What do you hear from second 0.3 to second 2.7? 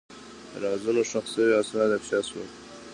د رازونو ښخ شوي اسناد افشا شول.